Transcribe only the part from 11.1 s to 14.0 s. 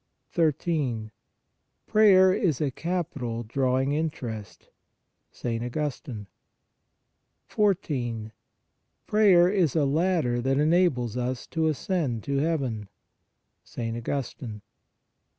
us to ascend to heaven (St.